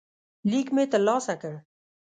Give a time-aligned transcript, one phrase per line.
[0.49, 1.53] لیک مې ترلاسه کړ.